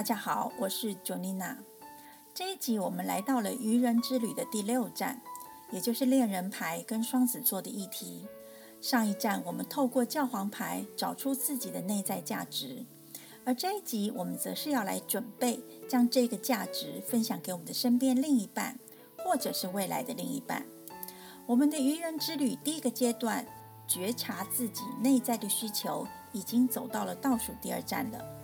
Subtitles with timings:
[0.00, 1.56] 大家好，我是 Jonina。
[2.32, 5.20] 这一集我们来到了愚人之旅的第六站，
[5.70, 8.26] 也就是恋人牌跟双子座的议题。
[8.80, 12.86] 上一站我们透过教皇牌找出自己的内在价值，
[13.44, 18.78] 而这一集我们则是要来准备将这个价值分享给我们的身边另一半，
[19.18, 20.64] 或者是未来的另一半。
[21.44, 23.44] 我们的愚人之旅第一个阶段，
[23.86, 28.39] 觉察自己内在的需求，已经走到了倒数第二站了。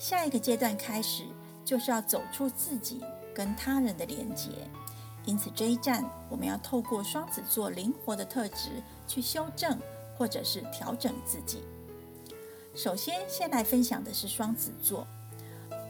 [0.00, 1.24] 下一个阶段开始，
[1.62, 3.02] 就是要走出自己
[3.34, 4.48] 跟他人的连结。
[5.26, 9.78] 因此这一站，我们要透过双子座灵活的特质去修正
[10.16, 11.62] 或者是调整自己。
[12.74, 15.06] 首先，先来分享的是双子座。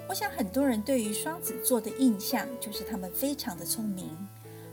[0.09, 4.11] 我想很多人对于双子座的印象就是他们非常的聪明。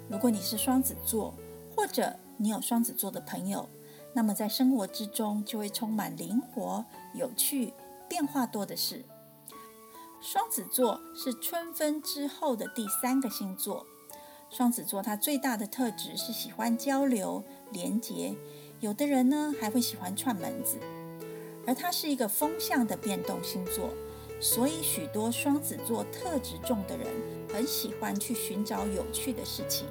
[0.09, 1.31] 如果你是双子座，
[1.75, 3.69] 或者你有双子座的朋友，
[4.13, 6.83] 那么在生活之中就会充满灵活、
[7.13, 7.71] 有趣、
[8.09, 9.05] 变化多的事。
[10.19, 13.85] 双子座是春分之后的第三个星座。
[14.49, 18.35] 双子座它最大的特质是喜欢交流、连结，
[18.79, 20.77] 有的人呢还会喜欢串门子。
[21.67, 23.89] 而它是一个风向的变动星座，
[24.41, 27.07] 所以许多双子座特质重的人
[27.53, 29.85] 很喜欢去寻找有趣的事情。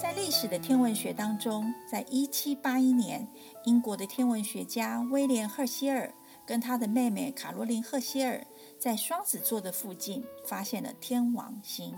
[0.00, 3.28] 在历史的天文学当中，在一七八一年，
[3.66, 6.12] 英国的天文学家威廉·赫歇尔
[6.44, 8.44] 跟他的妹妹卡罗琳·赫歇尔。
[8.82, 11.94] 在双子座的附近发现了天王星，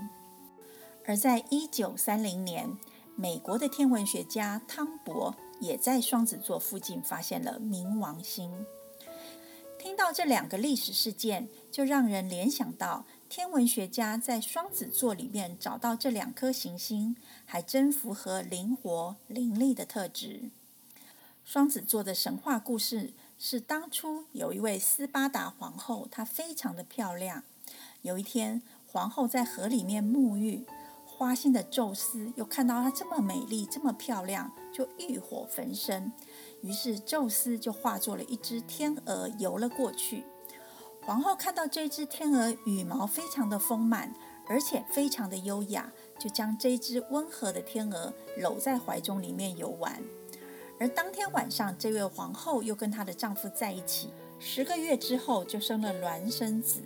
[1.03, 2.77] 而在一九三零年，
[3.15, 8.67] 美国的天文学家汤博也在双子座附近发现了冥王星。
[9.79, 20.51] 听到这两个历史事件，就让人联想到天文学家在双子座里面找到这两颗行星，还真符合灵活灵力的特质。
[21.43, 23.13] 双子座的神话故事。
[23.37, 27.43] 是当初有一位斯巴达皇后，她非常的漂亮。
[28.01, 30.65] 有一天，皇后在河里面沐浴，
[31.05, 36.11] 花心的宙斯又看到她这么美丽、这么漂亮，就欲火焚身。
[36.61, 40.23] 于是，宙斯就化作了一只天鹅游了过去。
[41.01, 44.11] 皇后看到这只天鹅羽毛非常的丰满，
[44.47, 50.01] 而且非常的优雅，就将这只温和的天鹅搂在怀中里面游玩。
[50.79, 56.81] 而当天晚上，这位皇后又跟她的丈夫在一起，十个月之后就生了孪生子。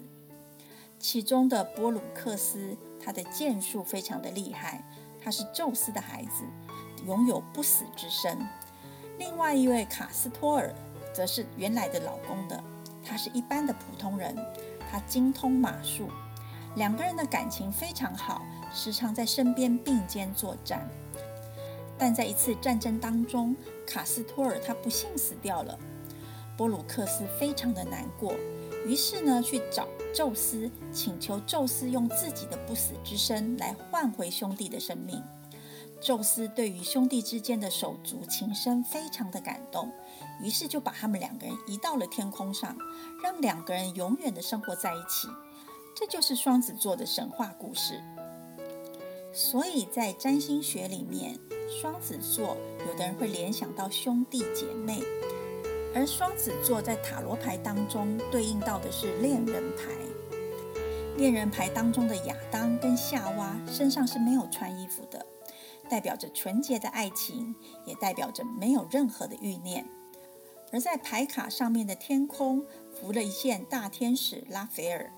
[1.00, 4.84] 其中的波鲁克斯，他的剑术非常的厉害，
[5.24, 6.44] 他是宙斯的孩子，
[7.06, 8.38] 拥有不死之身。
[9.18, 10.76] 另外一位卡斯托尔，
[11.14, 12.64] 则是原来的老公的，
[13.04, 14.36] 他是一般的普通人，
[14.92, 16.10] 他精通马术，
[16.76, 20.88] 两个人的感情非常好，时常在身边并肩作战。
[22.00, 23.54] 但在一次战争当中，
[23.86, 25.78] 卡斯托尔他不幸死掉了，
[26.58, 28.34] 波鲁克斯非常的难过，
[28.86, 35.22] 于是呢去找宙斯，请求宙斯用自己的不死之身来换回兄弟的生命。
[36.00, 39.92] 宙斯对于兄弟之间的手足情深非常的感动，
[40.42, 42.78] 于是就把他们两个人移到了天空上，
[43.22, 45.28] 让两个人永远的生活在一起。
[45.94, 48.02] 这就是双子座的神话故事。
[49.34, 51.38] 所以在占星学里面。
[51.82, 55.02] 双子座，有的人会联想到兄弟姐妹，
[55.96, 59.86] 而双子座在塔罗牌当中对应到的是恋人牌。
[61.16, 65.26] 恋人牌当中的亚当跟夏娃身上是没有穿衣服的，
[65.90, 69.88] 代表着纯洁的爱情，也代表着没有任何的欲念。
[70.74, 72.62] 而在牌卡上面的天空
[72.94, 75.10] 浮了一线大天使拉斐尔，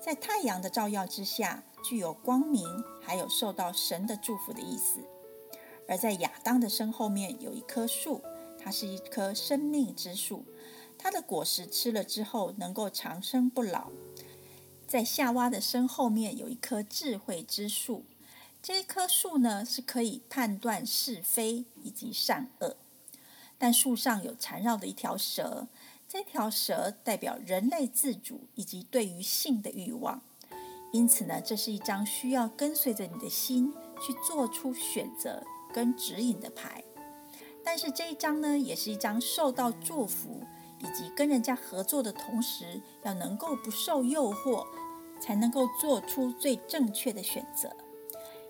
[0.00, 2.64] 在太阳的照耀之下，具有光明，
[3.02, 5.00] 还有受到神的祝福的意思。
[5.88, 8.22] 而在亚当的身后面有一棵树，
[8.58, 10.44] 它是一棵生命之树，
[10.98, 13.90] 它的果实吃了之后能够长生不老。
[14.86, 18.04] 在夏娃的身后面有一棵智慧之树，
[18.62, 22.76] 这一棵树呢是可以判断是非以及善恶。
[23.58, 25.66] 但树上有缠绕的一条蛇，
[26.08, 30.20] 这条蛇代表人类自主以及对于性的欲望。
[30.92, 35.42] 因此呢，这是一张需要跟随着你的心去做出选择。
[35.76, 36.82] 跟指引的牌，
[37.62, 40.42] 但是这一张呢，也是一张受到祝福，
[40.78, 44.66] 以及跟人家合作的同时，要能够不受诱惑，
[45.20, 47.70] 才能够做出最正确的选择。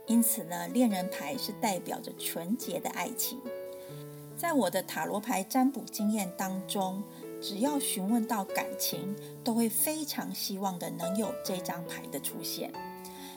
[0.06, 3.40] 因此呢，恋人牌是代表着纯洁的爱情。
[4.37, 7.02] 在我的塔罗牌占卜经验当中，
[7.43, 12.73] 只要询问到感情，都会非常希望的能有这张牌的出现。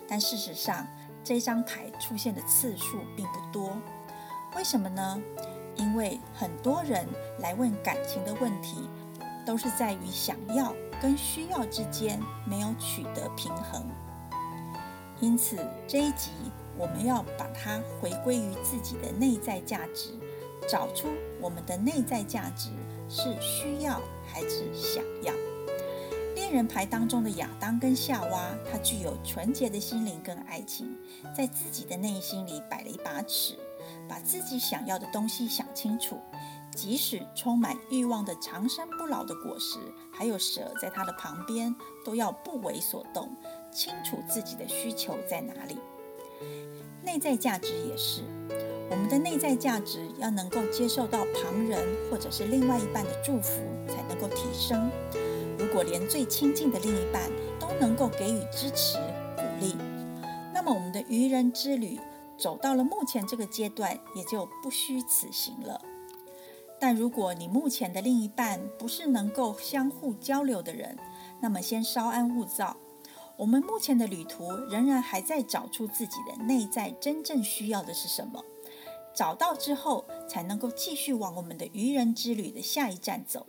[0.07, 0.86] 但事实上，
[1.29, 3.77] 这张牌出现的次数并不多，
[4.55, 5.21] 为什么呢？
[5.75, 8.89] 因为很多人来问感情的问题，
[9.45, 13.87] 都是在于想要跟需要之间没有取得平衡。
[15.19, 15.55] 因此，
[15.87, 16.31] 这一集
[16.75, 20.09] 我们要把它回归于自己的内在价值，
[20.67, 21.09] 找出
[21.39, 22.71] 我们的内在价值
[23.07, 25.31] 是需要还是想要。
[26.50, 30.98] 恋人牌当中的亚当跟夏娃，他具有纯洁的心灵跟爱情，
[31.38, 33.54] 在自己的内心里摆了一把尺，
[34.07, 36.19] 把自己想要的东西想清楚，
[36.75, 39.78] 即使充满欲望的长生不老的果实，
[40.12, 43.30] 还有蛇在他的旁边，都要不为所动。
[43.72, 45.78] 清楚自己的需求在哪里，
[47.04, 48.24] 内在价值也是
[48.90, 51.80] 我们的内在价值要能够接受到旁人
[52.10, 54.90] 或者是另外一半的祝福才能够提升。
[55.59, 57.29] 如果连最亲近的另一半
[57.59, 58.97] 都能够给予支持
[59.35, 59.75] 鼓励，
[60.53, 62.00] 那么我们的愚人之旅
[62.38, 65.81] 走到了目前这个阶段也就不虚此行了。
[66.79, 70.97] 但如果你目前的另一半不是能够相互交流的人，
[71.41, 72.77] 那么先稍安勿躁。
[73.35, 78.41] 我们目前的旅途仍然还在找出自己的内在真正需要的是什么，
[79.13, 83.45] 找到之后才能够继续往我们的愚人之旅的下一站走。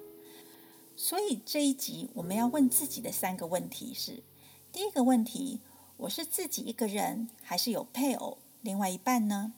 [1.03, 4.23] 所以这一集我们要问自己的三个问题是：
[4.71, 5.61] 第一个问题，
[5.97, 9.55] 我是自己一个人，还是有配偶、另外一半呢？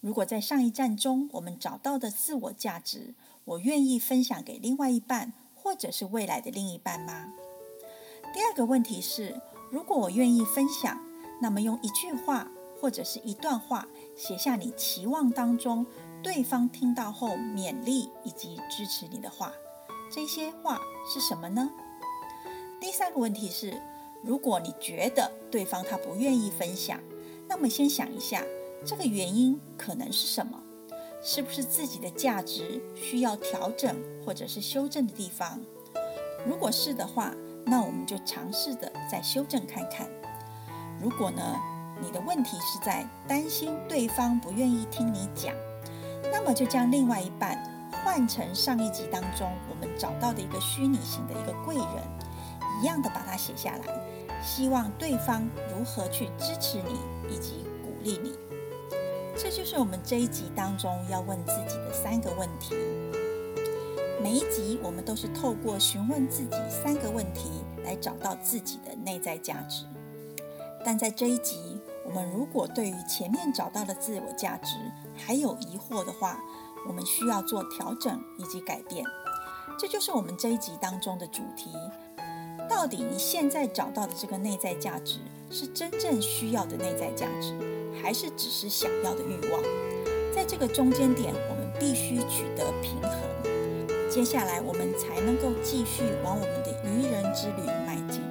[0.00, 3.14] 如果在上一站中我们找到的自我价值，
[3.44, 7.34] 我愿意分享给另外一半，或者是未来的另一半吗？
[8.32, 9.40] 第二个问题是。
[9.72, 10.96] 如果我愿意分享，
[11.42, 12.48] 那么用一句话
[12.80, 13.86] 或者是一段话
[14.16, 15.84] 写下你期望当中
[16.22, 19.52] 对方听到后勉励以及支持你的话，
[20.10, 21.70] 这些话是什么呢？
[22.80, 23.80] 第三个问题是，
[24.22, 26.98] 如果你觉得对方他不愿意分享，
[27.46, 28.42] 那么先想一下
[28.86, 30.62] 这个原因可能是什么？
[31.20, 35.60] 是不是自己的价值需要调整或者是修正的地方？
[36.46, 37.34] 如果是的话，
[37.66, 40.08] 那我们就尝试的再修正看看。
[41.02, 41.60] 如果呢，
[42.00, 45.54] 你的问题是在担心对方不愿意听你讲，
[46.32, 47.60] 那么就将另外一半
[48.04, 51.86] 换成上一集当中我们找到的一个虚拟型的一个贵人，
[52.80, 56.98] 一样的把它写下来，希望对方如何去支持你
[57.28, 58.32] 以及鼓励你。
[59.36, 62.74] 这就是我们这一集当中要问自己的三个问题。
[64.20, 67.50] 每一集我们都是透过询问自己三个问题
[67.84, 69.84] 来找到自己的内在价值，
[70.84, 74.74] 但在这一集，我们如果对于前面找到的自我价值
[75.16, 76.36] 还有疑惑的话，
[76.86, 79.04] 我们需要做调整以及改变。
[79.78, 81.70] 这就是我们这一集当中的主题：
[82.68, 85.18] 到底你现在找到的这个内在价值
[85.50, 87.54] 是真正需要的内在价值，
[88.02, 89.62] 还是只是想要的欲望？
[90.34, 93.12] 在这个中间点，我们必须取得平衡。
[94.10, 98.22] 接下来，我们才能够继续往我们的愚人之旅迈进。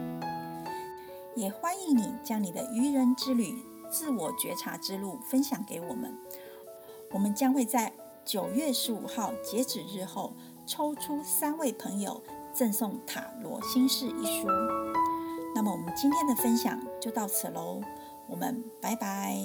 [1.35, 3.53] 也欢迎你将你的愚人之旅、
[3.91, 6.17] 自我觉察之路分享给我们。
[7.11, 7.93] 我们将会在
[8.27, 10.33] 九月十五号截止日后
[10.65, 12.21] 抽出三位朋友
[12.53, 14.49] 赠送《塔罗心事》一书。
[15.55, 17.79] 那么，我们今天的分享就到此喽，
[18.27, 19.37] 我们拜拜。